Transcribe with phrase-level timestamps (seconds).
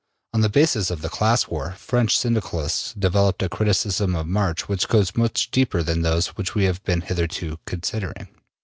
[0.33, 4.87] On the basis of the class war, French Syndicalists developed a criticism of Marx which
[4.87, 8.27] goes much deeper than those that we have been hitherto considering.